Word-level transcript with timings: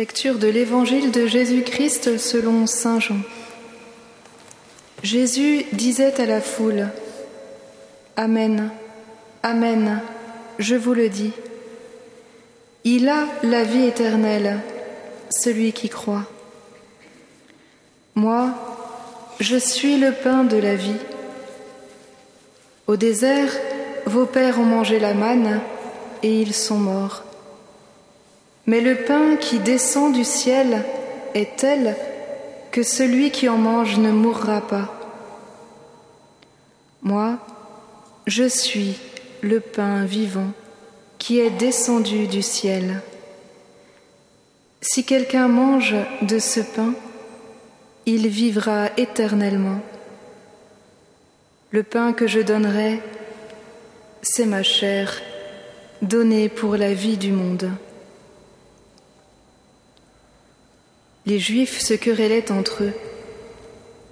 Lecture 0.00 0.38
de 0.38 0.48
l'Évangile 0.48 1.10
de 1.10 1.26
Jésus-Christ 1.26 2.16
selon 2.16 2.66
Saint 2.66 3.00
Jean. 3.00 3.20
Jésus 5.02 5.66
disait 5.72 6.18
à 6.18 6.24
la 6.24 6.40
foule, 6.40 6.88
Amen, 8.16 8.70
Amen, 9.42 10.00
je 10.58 10.74
vous 10.74 10.94
le 10.94 11.10
dis. 11.10 11.32
Il 12.84 13.10
a 13.10 13.26
la 13.42 13.62
vie 13.62 13.84
éternelle, 13.84 14.60
celui 15.30 15.72
qui 15.74 15.90
croit. 15.90 16.24
Moi, 18.14 18.54
je 19.38 19.56
suis 19.56 19.98
le 19.98 20.12
pain 20.12 20.44
de 20.44 20.56
la 20.56 20.76
vie. 20.76 20.96
Au 22.90 22.96
désert, 22.96 23.52
vos 24.04 24.26
pères 24.26 24.58
ont 24.58 24.64
mangé 24.64 24.98
la 24.98 25.14
manne 25.14 25.60
et 26.24 26.40
ils 26.40 26.52
sont 26.52 26.74
morts. 26.74 27.22
Mais 28.66 28.80
le 28.80 29.04
pain 29.04 29.36
qui 29.36 29.60
descend 29.60 30.12
du 30.12 30.24
ciel 30.24 30.84
est 31.34 31.56
tel 31.56 31.94
que 32.72 32.82
celui 32.82 33.30
qui 33.30 33.48
en 33.48 33.58
mange 33.58 33.98
ne 33.98 34.10
mourra 34.10 34.60
pas. 34.62 34.92
Moi, 37.02 37.38
je 38.26 38.48
suis 38.48 38.98
le 39.40 39.60
pain 39.60 40.04
vivant 40.04 40.50
qui 41.20 41.38
est 41.38 41.50
descendu 41.50 42.26
du 42.26 42.42
ciel. 42.42 43.02
Si 44.80 45.04
quelqu'un 45.04 45.46
mange 45.46 45.94
de 46.22 46.40
ce 46.40 46.58
pain, 46.58 46.94
il 48.06 48.26
vivra 48.26 48.88
éternellement. 48.96 49.78
Le 51.72 51.84
pain 51.84 52.12
que 52.12 52.26
je 52.26 52.40
donnerai, 52.40 53.00
c'est 54.22 54.44
ma 54.44 54.64
chair, 54.64 55.22
donnée 56.02 56.48
pour 56.48 56.76
la 56.76 56.94
vie 56.94 57.16
du 57.16 57.30
monde. 57.30 57.70
Les 61.26 61.38
Juifs 61.38 61.80
se 61.80 61.94
querellaient 61.94 62.50
entre 62.50 62.82
eux. 62.82 62.92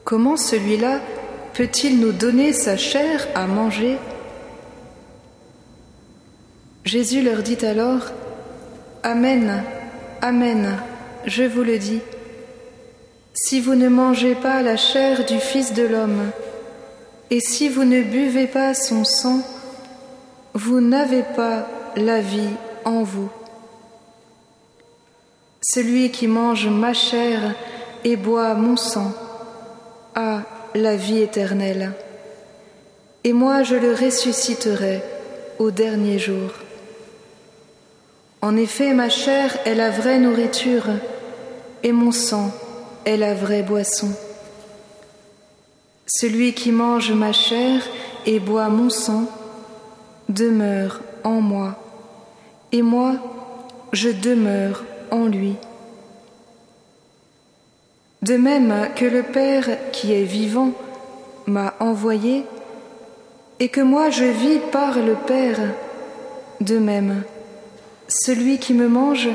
Comment 0.04 0.36
celui-là 0.36 1.00
peut-il 1.52 1.98
nous 1.98 2.12
donner 2.12 2.52
sa 2.52 2.76
chair 2.76 3.26
à 3.34 3.48
manger? 3.48 3.96
Jésus 6.84 7.22
leur 7.22 7.42
dit 7.42 7.66
alors, 7.66 8.12
Amen, 9.02 9.64
Amen, 10.22 10.78
je 11.26 11.42
vous 11.42 11.64
le 11.64 11.78
dis, 11.78 12.00
si 13.34 13.60
vous 13.60 13.74
ne 13.74 13.88
mangez 13.88 14.36
pas 14.36 14.62
la 14.62 14.76
chair 14.76 15.24
du 15.26 15.38
Fils 15.38 15.74
de 15.74 15.82
l'homme, 15.82 16.30
et 17.30 17.40
si 17.40 17.68
vous 17.68 17.84
ne 17.84 18.02
buvez 18.02 18.46
pas 18.46 18.74
son 18.74 19.04
sang, 19.04 19.40
vous 20.54 20.80
n'avez 20.80 21.22
pas 21.22 21.66
la 21.96 22.20
vie 22.20 22.54
en 22.84 23.02
vous. 23.02 23.28
Celui 25.60 26.10
qui 26.10 26.26
mange 26.26 26.68
ma 26.68 26.94
chair 26.94 27.54
et 28.04 28.16
boit 28.16 28.54
mon 28.54 28.76
sang 28.76 29.12
a 30.14 30.42
la 30.74 30.96
vie 30.96 31.18
éternelle, 31.18 31.92
et 33.24 33.32
moi 33.32 33.62
je 33.62 33.74
le 33.74 33.92
ressusciterai 33.92 35.02
au 35.58 35.70
dernier 35.70 36.18
jour. 36.18 36.50
En 38.40 38.56
effet, 38.56 38.94
ma 38.94 39.08
chair 39.08 39.58
est 39.66 39.74
la 39.74 39.90
vraie 39.90 40.20
nourriture, 40.20 40.86
et 41.82 41.92
mon 41.92 42.12
sang 42.12 42.52
est 43.04 43.16
la 43.16 43.34
vraie 43.34 43.62
boisson. 43.62 44.10
Celui 46.10 46.54
qui 46.54 46.72
mange 46.72 47.12
ma 47.12 47.32
chair 47.32 47.82
et 48.24 48.40
boit 48.40 48.70
mon 48.70 48.88
sang 48.88 49.24
demeure 50.30 51.02
en 51.22 51.42
moi, 51.42 51.76
et 52.72 52.80
moi 52.80 53.16
je 53.92 54.08
demeure 54.08 54.84
en 55.10 55.26
lui. 55.26 55.54
De 58.22 58.36
même 58.36 58.88
que 58.96 59.04
le 59.04 59.22
Père 59.22 59.68
qui 59.92 60.14
est 60.14 60.24
vivant 60.24 60.72
m'a 61.46 61.74
envoyé 61.78 62.44
et 63.60 63.68
que 63.68 63.82
moi 63.82 64.08
je 64.08 64.24
vis 64.24 64.60
par 64.72 64.98
le 64.98 65.14
Père, 65.14 65.60
de 66.62 66.78
même, 66.78 67.22
celui 68.08 68.58
qui 68.58 68.72
me 68.72 68.88
mange, 68.88 69.28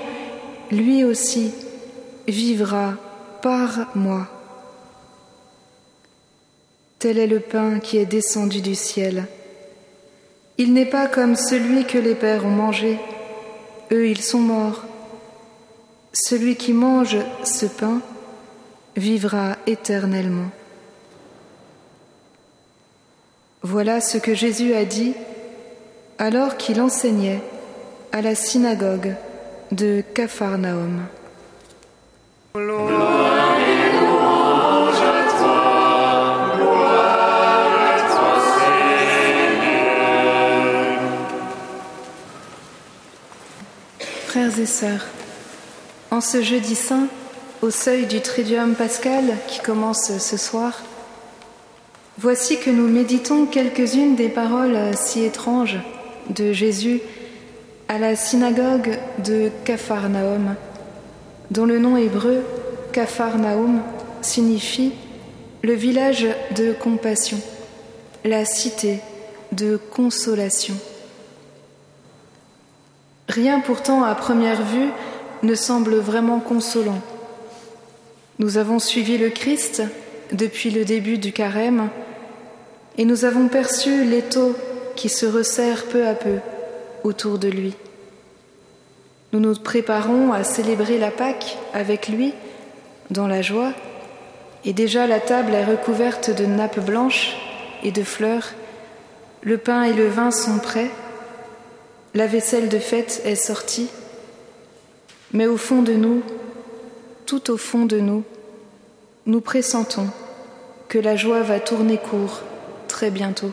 lui 0.71 1.03
aussi, 1.03 1.53
vivra 2.27 2.93
par 3.43 3.91
moi. 3.93 4.27
Tel 7.03 7.19
est 7.19 7.27
le 7.27 7.41
pain 7.41 7.79
qui 7.79 7.97
est 7.97 8.05
descendu 8.05 8.61
du 8.61 8.75
ciel. 8.75 9.25
Il 10.57 10.71
n'est 10.71 10.85
pas 10.85 11.07
comme 11.07 11.35
celui 11.35 11.83
que 11.83 11.97
les 11.97 12.15
pères 12.15 12.45
ont 12.45 12.49
mangé. 12.49 12.97
Eux, 13.91 14.07
ils 14.07 14.21
sont 14.21 14.39
morts. 14.39 14.85
Celui 16.13 16.55
qui 16.55 16.71
mange 16.71 17.17
ce 17.43 17.65
pain 17.65 17.99
vivra 18.95 19.57
éternellement. 19.67 20.49
Voilà 23.63 23.99
ce 23.99 24.17
que 24.17 24.33
Jésus 24.33 24.73
a 24.73 24.85
dit 24.85 25.13
alors 26.19 26.55
qu'il 26.55 26.79
enseignait 26.79 27.41
à 28.13 28.21
la 28.21 28.33
synagogue 28.33 29.13
de 29.73 30.01
Capharnaüm. 30.13 31.01
Et 44.59 44.65
sœurs, 44.65 45.05
en 46.11 46.21
ce 46.21 46.43
jeudi 46.43 46.75
saint, 46.75 47.07
au 47.61 47.71
seuil 47.71 48.05
du 48.05 48.21
Triduum 48.21 48.75
pascal 48.75 49.23
qui 49.47 49.59
commence 49.61 50.17
ce 50.19 50.37
soir, 50.37 50.83
voici 52.19 52.59
que 52.59 52.69
nous 52.69 52.87
méditons 52.87 53.45
quelques-unes 53.47 54.15
des 54.15 54.29
paroles 54.29 54.77
si 54.95 55.23
étranges 55.23 55.79
de 56.29 56.51
Jésus 56.51 57.01
à 57.87 57.97
la 57.97 58.15
synagogue 58.15 58.99
de 59.23 59.49
Capharnaüm, 59.65 60.55
dont 61.49 61.65
le 61.65 61.79
nom 61.79 61.97
hébreu 61.97 62.43
Capharnaüm 62.91 63.81
signifie 64.21 64.91
le 65.63 65.73
village 65.73 66.27
de 66.55 66.73
compassion, 66.73 67.39
la 68.23 68.45
cité 68.45 68.99
de 69.51 69.77
consolation. 69.77 70.75
Rien 73.33 73.61
pourtant 73.61 74.03
à 74.03 74.13
première 74.13 74.61
vue 74.61 74.89
ne 75.41 75.55
semble 75.55 75.95
vraiment 75.95 76.39
consolant. 76.39 77.01
Nous 78.37 78.57
avons 78.57 78.77
suivi 78.77 79.17
le 79.17 79.31
Christ 79.31 79.81
depuis 80.33 80.69
le 80.69 80.85
début 80.85 81.17
du 81.17 81.33
carême 81.33 81.89
et 82.99 83.05
nous 83.05 83.25
avons 83.25 83.47
perçu 83.47 84.03
l'étau 84.03 84.55
qui 84.95 85.09
se 85.09 85.25
resserre 85.25 85.85
peu 85.85 86.05
à 86.05 86.13
peu 86.13 86.35
autour 87.03 87.39
de 87.39 87.47
lui. 87.47 87.73
Nous 89.31 89.39
nous 89.39 89.55
préparons 89.55 90.31
à 90.31 90.43
célébrer 90.43 90.99
la 90.99 91.09
Pâque 91.09 91.57
avec 91.73 92.09
lui 92.09 92.35
dans 93.09 93.27
la 93.27 93.41
joie 93.41 93.73
et 94.63 94.73
déjà 94.73 95.07
la 95.07 95.19
table 95.19 95.55
est 95.55 95.65
recouverte 95.65 96.29
de 96.29 96.45
nappes 96.45 96.85
blanches 96.85 97.35
et 97.81 97.91
de 97.91 98.03
fleurs, 98.03 98.53
le 99.41 99.57
pain 99.57 99.81
et 99.85 99.93
le 99.93 100.07
vin 100.07 100.29
sont 100.29 100.59
prêts, 100.59 100.91
la 102.13 102.27
vaisselle 102.27 102.69
de 102.69 102.79
fête 102.79 103.21
est 103.25 103.35
sortie, 103.35 103.89
mais 105.31 105.47
au 105.47 105.57
fond 105.57 105.81
de 105.81 105.93
nous, 105.93 106.21
tout 107.25 107.51
au 107.51 107.57
fond 107.57 107.85
de 107.85 107.99
nous, 107.99 108.23
nous 109.25 109.41
pressentons 109.41 110.07
que 110.87 110.99
la 110.99 111.15
joie 111.15 111.41
va 111.41 111.59
tourner 111.59 111.97
court 111.97 112.41
très 112.87 113.09
bientôt. 113.09 113.51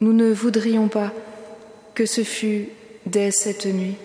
Nous 0.00 0.12
ne 0.12 0.30
voudrions 0.30 0.88
pas 0.88 1.12
que 1.94 2.04
ce 2.04 2.24
fût 2.24 2.68
dès 3.06 3.30
cette 3.30 3.64
nuit. 3.64 3.96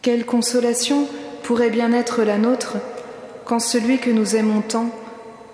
Quelle 0.00 0.24
consolation 0.24 1.06
pourrait 1.42 1.68
bien 1.68 1.92
être 1.92 2.22
la 2.22 2.38
nôtre 2.38 2.76
quand 3.44 3.60
celui 3.60 3.98
que 3.98 4.08
nous 4.08 4.36
aimons 4.36 4.62
tant 4.62 4.90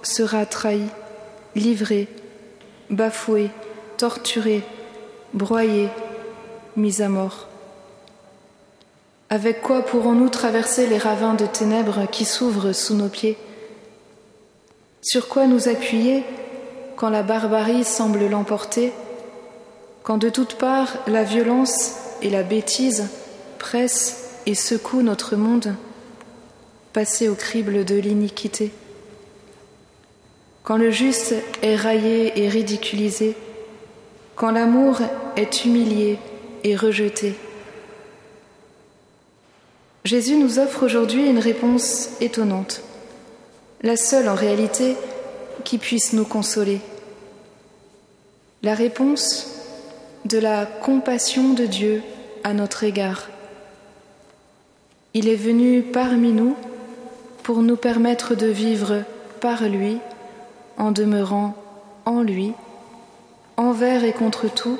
sera 0.02 0.46
trahi, 0.46 0.84
livré, 1.56 2.06
bafoué, 2.90 3.50
torturé, 3.96 4.62
broyé, 5.34 5.88
mis 6.76 7.02
à 7.02 7.08
mort. 7.08 7.48
Avec 9.28 9.60
quoi 9.60 9.82
pourrons-nous 9.82 10.28
traverser 10.28 10.86
les 10.86 10.98
ravins 10.98 11.34
de 11.34 11.46
ténèbres 11.46 12.06
qui 12.10 12.24
s'ouvrent 12.24 12.72
sous 12.72 12.94
nos 12.94 13.08
pieds? 13.08 13.36
Sur 15.02 15.28
quoi 15.28 15.46
nous 15.46 15.68
appuyer 15.68 16.22
quand 16.96 17.10
la 17.10 17.22
barbarie 17.22 17.84
semble 17.84 18.26
l'emporter, 18.26 18.92
quand 20.02 20.18
de 20.18 20.28
toutes 20.28 20.54
parts 20.54 20.98
la 21.06 21.24
violence 21.24 21.96
et 22.22 22.30
la 22.30 22.42
bêtise 22.42 23.08
pressent 23.58 24.30
et 24.46 24.54
secouent 24.54 25.02
notre 25.02 25.36
monde, 25.36 25.74
passé 26.92 27.28
au 27.28 27.34
crible 27.34 27.84
de 27.84 27.96
l'iniquité? 27.96 28.72
Quand 30.62 30.76
le 30.76 30.90
juste 30.90 31.34
est 31.62 31.76
raillé 31.76 32.42
et 32.42 32.48
ridiculisé, 32.48 33.36
quand 34.36 34.50
l'amour 34.50 35.00
est 35.36 35.64
humilié 35.64 36.18
et 36.62 36.76
rejeté, 36.76 37.34
Jésus 40.04 40.36
nous 40.36 40.60
offre 40.60 40.84
aujourd'hui 40.84 41.26
une 41.26 41.40
réponse 41.40 42.10
étonnante, 42.20 42.82
la 43.82 43.96
seule 43.96 44.28
en 44.28 44.34
réalité 44.34 44.96
qui 45.64 45.78
puisse 45.78 46.12
nous 46.12 46.24
consoler. 46.24 46.80
La 48.62 48.74
réponse 48.74 49.56
de 50.26 50.38
la 50.38 50.66
compassion 50.66 51.54
de 51.54 51.66
Dieu 51.66 52.02
à 52.44 52.52
notre 52.52 52.84
égard. 52.84 53.28
Il 55.14 55.28
est 55.28 55.34
venu 55.34 55.82
parmi 55.82 56.32
nous 56.32 56.56
pour 57.42 57.62
nous 57.62 57.76
permettre 57.76 58.34
de 58.34 58.46
vivre 58.46 59.02
par 59.40 59.62
lui, 59.64 59.98
en 60.76 60.92
demeurant 60.92 61.54
en 62.04 62.22
lui, 62.22 62.52
envers 63.56 64.04
et 64.04 64.12
contre 64.12 64.52
tout, 64.52 64.78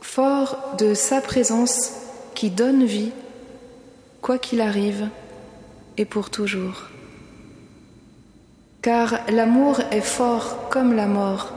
fort 0.00 0.74
de 0.78 0.94
sa 0.94 1.20
présence 1.20 1.92
qui 2.34 2.50
donne 2.50 2.84
vie 2.84 3.12
quoi 4.20 4.38
qu'il 4.38 4.60
arrive 4.60 5.08
et 5.96 6.04
pour 6.04 6.30
toujours. 6.30 6.88
Car 8.82 9.20
l'amour 9.28 9.80
est 9.90 10.00
fort 10.00 10.68
comme 10.70 10.94
la 10.94 11.06
mort, 11.06 11.52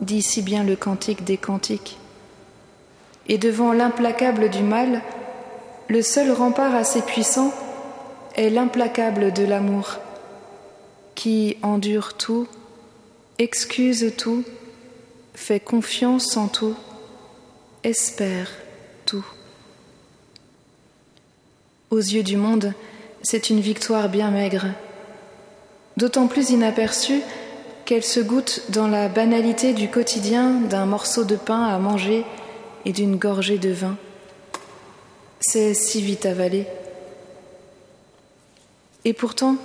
dit 0.00 0.22
si 0.22 0.42
bien 0.42 0.64
le 0.64 0.76
cantique 0.76 1.24
des 1.24 1.36
cantiques. 1.36 1.98
Et 3.28 3.36
devant 3.36 3.72
l'implacable 3.72 4.48
du 4.48 4.62
mal, 4.62 5.02
le 5.88 6.02
seul 6.02 6.30
rempart 6.30 6.74
assez 6.74 7.02
puissant 7.02 7.52
est 8.34 8.50
l'implacable 8.50 9.32
de 9.32 9.44
l'amour, 9.44 9.98
qui 11.14 11.56
endure 11.62 12.14
tout, 12.14 12.46
excuse 13.38 14.14
tout, 14.16 14.44
fait 15.38 15.60
confiance 15.60 16.36
en 16.36 16.48
tout, 16.48 16.74
espère 17.84 18.50
tout. 19.06 19.24
Aux 21.90 21.98
yeux 21.98 22.24
du 22.24 22.36
monde, 22.36 22.74
c'est 23.22 23.48
une 23.48 23.60
victoire 23.60 24.08
bien 24.08 24.30
maigre, 24.30 24.66
d'autant 25.96 26.26
plus 26.26 26.50
inaperçue 26.50 27.22
qu'elle 27.86 28.04
se 28.04 28.20
goûte 28.20 28.64
dans 28.70 28.88
la 28.88 29.08
banalité 29.08 29.72
du 29.72 29.88
quotidien 29.88 30.50
d'un 30.68 30.86
morceau 30.86 31.24
de 31.24 31.36
pain 31.36 31.62
à 31.62 31.78
manger 31.78 32.24
et 32.84 32.92
d'une 32.92 33.16
gorgée 33.16 33.58
de 33.58 33.70
vin. 33.70 33.96
C'est 35.40 35.72
si 35.72 36.02
vite 36.02 36.26
avalé. 36.26 36.66
Et 39.04 39.12
pourtant, 39.12 39.56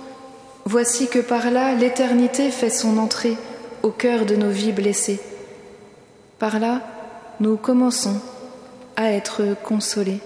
voici 0.64 1.08
que 1.08 1.18
par 1.18 1.50
là 1.50 1.74
l'éternité 1.74 2.50
fait 2.50 2.70
son 2.70 2.96
entrée 2.96 3.36
au 3.82 3.90
cœur 3.90 4.24
de 4.24 4.36
nos 4.36 4.50
vies 4.50 4.72
blessées. 4.72 5.20
Par 6.44 6.60
là, 6.60 6.82
nous 7.40 7.56
commençons 7.56 8.20
à 8.96 9.12
être 9.12 9.56
consolés. 9.62 10.20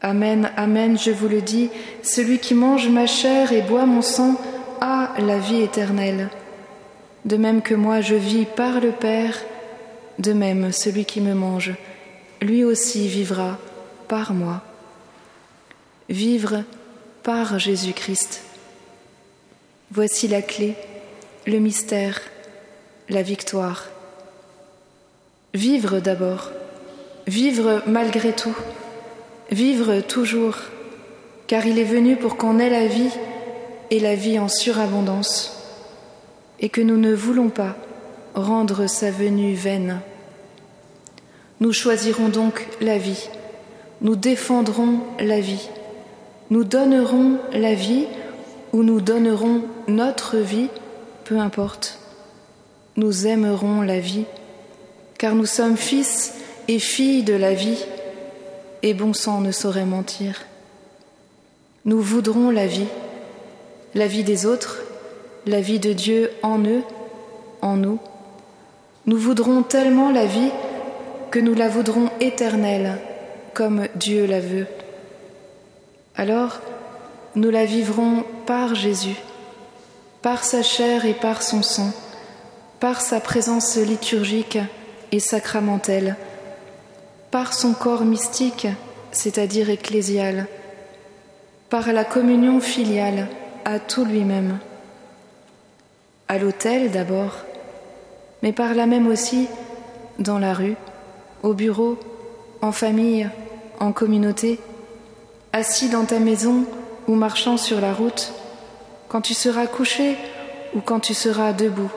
Amen, 0.00 0.50
Amen, 0.56 0.98
je 0.98 1.12
vous 1.12 1.28
le 1.28 1.40
dis, 1.40 1.70
celui 2.02 2.40
qui 2.40 2.54
mange 2.54 2.88
ma 2.88 3.06
chair 3.06 3.52
et 3.52 3.62
boit 3.62 3.86
mon 3.86 4.02
sang 4.02 4.34
a 4.80 5.10
la 5.20 5.38
vie 5.38 5.62
éternelle. 5.62 6.28
De 7.24 7.36
même 7.36 7.62
que 7.62 7.76
moi 7.76 8.00
je 8.00 8.16
vis 8.16 8.46
par 8.46 8.80
le 8.80 8.90
Père, 8.90 9.38
de 10.18 10.32
même 10.32 10.72
celui 10.72 11.04
qui 11.04 11.20
me 11.20 11.34
mange, 11.34 11.74
lui 12.42 12.64
aussi 12.64 13.06
vivra 13.06 13.58
par 14.08 14.34
moi. 14.34 14.60
Vivre 16.08 16.64
par 17.22 17.60
Jésus-Christ. 17.60 18.42
Voici 19.92 20.26
la 20.26 20.42
clé, 20.42 20.74
le 21.46 21.60
mystère, 21.60 22.20
la 23.08 23.22
victoire. 23.22 23.84
Vivre 25.54 26.00
d'abord, 26.00 26.52
vivre 27.26 27.82
malgré 27.86 28.32
tout. 28.32 28.56
Vivre 29.50 30.00
toujours, 30.00 30.56
car 31.46 31.66
il 31.66 31.78
est 31.78 31.84
venu 31.84 32.16
pour 32.16 32.36
qu'on 32.36 32.58
ait 32.58 32.70
la 32.70 32.88
vie 32.88 33.12
et 33.90 34.00
la 34.00 34.16
vie 34.16 34.40
en 34.40 34.48
surabondance, 34.48 35.56
et 36.58 36.68
que 36.68 36.80
nous 36.80 36.96
ne 36.96 37.14
voulons 37.14 37.48
pas 37.48 37.76
rendre 38.34 38.88
sa 38.88 39.12
venue 39.12 39.54
vaine. 39.54 40.00
Nous 41.60 41.72
choisirons 41.72 42.28
donc 42.28 42.66
la 42.80 42.98
vie, 42.98 43.28
nous 44.00 44.16
défendrons 44.16 44.98
la 45.20 45.38
vie, 45.38 45.68
nous 46.50 46.64
donnerons 46.64 47.38
la 47.52 47.74
vie 47.74 48.06
ou 48.72 48.82
nous 48.82 49.00
donnerons 49.00 49.62
notre 49.86 50.38
vie, 50.38 50.68
peu 51.24 51.38
importe. 51.38 52.00
Nous 52.96 53.28
aimerons 53.28 53.80
la 53.80 54.00
vie, 54.00 54.24
car 55.18 55.34
nous 55.34 55.46
sommes 55.46 55.76
fils 55.76 56.34
et 56.68 56.78
filles 56.78 57.22
de 57.22 57.34
la 57.34 57.54
vie 57.54 57.84
et 58.82 58.94
bon 58.94 59.12
sang 59.12 59.40
ne 59.40 59.52
saurait 59.52 59.86
mentir. 59.86 60.42
Nous 61.84 62.00
voudrons 62.00 62.50
la 62.50 62.66
vie, 62.66 62.88
la 63.94 64.06
vie 64.06 64.24
des 64.24 64.46
autres, 64.46 64.82
la 65.46 65.60
vie 65.60 65.78
de 65.78 65.92
Dieu 65.92 66.30
en 66.42 66.58
eux, 66.64 66.82
en 67.62 67.76
nous. 67.76 67.98
Nous 69.06 69.16
voudrons 69.16 69.62
tellement 69.62 70.10
la 70.10 70.26
vie 70.26 70.50
que 71.30 71.38
nous 71.38 71.54
la 71.54 71.68
voudrons 71.68 72.10
éternelle, 72.20 72.98
comme 73.54 73.86
Dieu 73.94 74.26
la 74.26 74.40
veut. 74.40 74.66
Alors, 76.16 76.60
nous 77.34 77.50
la 77.50 77.64
vivrons 77.64 78.24
par 78.46 78.74
Jésus, 78.74 79.16
par 80.22 80.44
sa 80.44 80.62
chair 80.62 81.04
et 81.04 81.14
par 81.14 81.42
son 81.42 81.62
sang, 81.62 81.92
par 82.80 83.00
sa 83.00 83.20
présence 83.20 83.76
liturgique 83.76 84.58
et 85.12 85.20
sacramentelle. 85.20 86.16
Par 87.30 87.52
son 87.52 87.72
corps 87.72 88.04
mystique, 88.04 88.66
c'est-à-dire 89.12 89.70
ecclésial, 89.70 90.46
par 91.70 91.92
la 91.92 92.04
communion 92.04 92.60
filiale 92.60 93.28
à 93.64 93.78
tout 93.78 94.04
lui-même, 94.04 94.58
à 96.28 96.38
l'autel 96.38 96.90
d'abord, 96.90 97.38
mais 98.42 98.52
par 98.52 98.74
là 98.74 98.86
même 98.86 99.08
aussi 99.08 99.48
dans 100.18 100.38
la 100.38 100.54
rue, 100.54 100.76
au 101.42 101.54
bureau, 101.54 101.98
en 102.62 102.72
famille, 102.72 103.28
en 103.80 103.92
communauté, 103.92 104.60
assis 105.52 105.88
dans 105.88 106.04
ta 106.04 106.18
maison 106.18 106.64
ou 107.08 107.14
marchant 107.14 107.56
sur 107.56 107.80
la 107.80 107.92
route, 107.92 108.32
quand 109.08 109.20
tu 109.20 109.34
seras 109.34 109.66
couché 109.66 110.16
ou 110.74 110.80
quand 110.80 111.00
tu 111.00 111.14
seras 111.14 111.52
debout, 111.52 111.90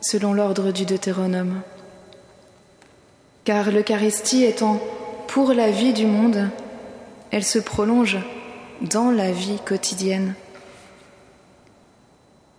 selon 0.00 0.32
l'ordre 0.32 0.72
du 0.72 0.84
Deutéronome 0.84 1.62
car 3.44 3.70
l'Eucharistie 3.70 4.44
étant 4.44 4.80
pour 5.26 5.52
la 5.52 5.70
vie 5.70 5.92
du 5.92 6.06
monde, 6.06 6.50
elle 7.30 7.44
se 7.44 7.58
prolonge 7.58 8.18
dans 8.80 9.10
la 9.10 9.30
vie 9.30 9.58
quotidienne. 9.64 10.34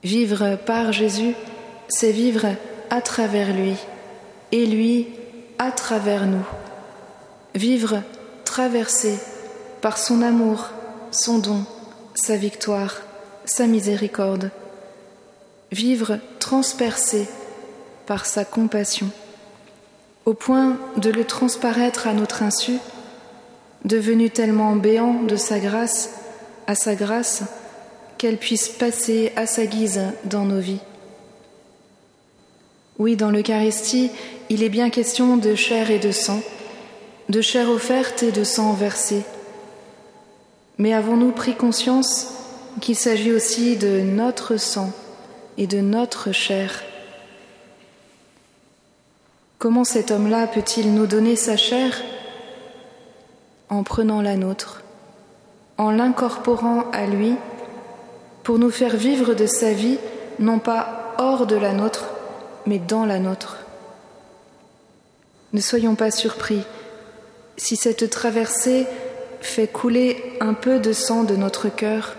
Vivre 0.04 0.58
par 0.66 0.92
Jésus, 0.92 1.36
c'est 1.88 2.12
vivre 2.12 2.48
à 2.90 3.02
travers 3.02 3.54
lui 3.54 3.76
et 4.52 4.66
lui 4.66 5.08
à 5.60 5.72
travers 5.72 6.26
nous. 6.26 6.46
Vivre 7.54 8.02
traversé 8.46 9.20
par 9.82 9.98
son 9.98 10.22
amour, 10.22 10.70
son 11.12 11.38
don, 11.38 11.66
sa 12.16 12.38
victoire, 12.38 13.02
sa 13.46 13.68
miséricorde. 13.68 14.52
Vivre 15.72 16.20
transpercé 16.40 17.28
par 18.06 18.26
sa 18.26 18.46
compassion 18.46 19.10
au 20.26 20.34
point 20.34 20.78
de 20.98 21.10
le 21.10 21.26
transparaître 21.26 22.08
à 22.08 22.14
notre 22.14 22.44
insu, 22.44 22.78
devenu 23.86 24.30
tellement 24.30 24.76
béant 24.76 25.24
de 25.24 25.36
sa 25.36 25.60
grâce 25.60 26.12
à 26.68 26.76
sa 26.76 26.96
grâce 26.96 27.44
qu'elle 28.18 28.38
puisse 28.38 28.70
passer 28.70 29.32
à 29.36 29.48
sa 29.48 29.66
guise 29.66 30.02
dans 30.26 30.46
nos 30.46 30.60
vies. 30.60 30.82
Oui, 33.00 33.16
dans 33.16 33.32
l'Eucharistie, 33.32 34.12
il 34.50 34.62
est 34.62 34.70
bien 34.70 34.92
question 34.92 35.38
de 35.38 35.56
chair 35.56 35.90
et 35.90 35.98
de 35.98 36.12
sang, 36.12 36.40
de 37.30 37.42
chair 37.42 37.70
offerte 37.70 38.22
et 38.22 38.32
de 38.32 38.44
sang 38.44 38.74
versé. 38.74 39.24
Mais 40.78 40.94
avons-nous 40.94 41.32
pris 41.32 41.56
conscience 41.56 42.28
qu'il 42.80 42.96
s'agit 42.96 43.32
aussi 43.32 43.76
de 43.76 44.02
notre 44.02 44.58
sang 44.58 44.92
et 45.58 45.66
de 45.66 45.82
notre 45.82 46.32
chair? 46.32 46.84
Comment 49.62 49.84
cet 49.84 50.10
homme-là 50.10 50.48
peut-il 50.48 50.92
nous 50.96 51.06
donner 51.06 51.36
sa 51.36 51.56
chair 51.56 52.02
En 53.70 53.84
prenant 53.84 54.20
la 54.20 54.36
nôtre, 54.36 54.82
en 55.78 55.92
l'incorporant 55.92 56.90
à 56.92 57.06
lui, 57.06 57.36
pour 58.42 58.58
nous 58.58 58.72
faire 58.72 58.98
vivre 58.98 59.36
de 59.36 59.46
sa 59.46 59.72
vie, 59.72 60.00
non 60.40 60.58
pas 60.58 61.14
hors 61.20 61.46
de 61.46 61.56
la 61.56 61.74
nôtre, 61.74 62.06
mais 62.66 62.80
dans 62.80 63.06
la 63.06 63.20
nôtre? 63.20 63.60
Ne 65.54 65.62
soyons 65.62 65.94
pas 65.94 66.10
surpris 66.10 66.64
si 67.56 67.76
cette 67.76 68.10
traversée 68.10 68.88
fait 69.42 69.68
couler 69.68 70.38
un 70.40 70.56
peu 70.56 70.80
de 70.80 70.92
sang 70.92 71.24
de 71.24 71.36
notre 71.36 71.70
cœur, 71.70 72.16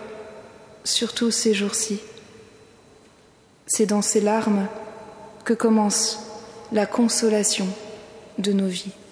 surtout 0.85 1.29
ces 1.29 1.53
jours-ci. 1.53 1.99
C'est 3.67 3.87
dans 3.87 4.01
ces 4.01 4.21
larmes 4.21 4.65
que 5.43 5.53
commence 5.53 6.22
la 6.73 6.85
consolation 6.85 7.67
de 8.37 8.51
nos 8.51 8.67
vies. 8.67 9.02